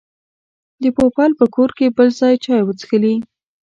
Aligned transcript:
د 0.83 0.85
پوپل 0.97 1.31
په 1.39 1.45
کور 1.55 1.69
کې 1.77 1.93
بل 1.97 2.07
ځل 2.19 2.33
چای 2.45 2.61
وڅښلې. 2.63 3.13